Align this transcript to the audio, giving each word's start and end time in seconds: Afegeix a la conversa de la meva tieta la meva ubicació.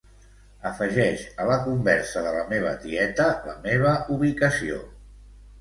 Afegeix 0.69 1.25
a 1.43 1.45
la 1.49 1.57
conversa 1.67 2.25
de 2.29 2.31
la 2.37 2.47
meva 2.55 2.71
tieta 2.87 3.29
la 3.51 3.55
meva 3.69 3.93
ubicació. 4.17 4.83